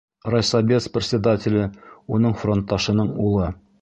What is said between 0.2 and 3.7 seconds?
Райсобес председателе уның фронтташының улы.